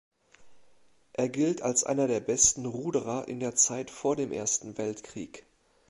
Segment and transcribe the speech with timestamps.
[1.13, 5.45] Er gilt als einer der besten Ruderer in der Zeit vor dem Ersten Weltkrieg.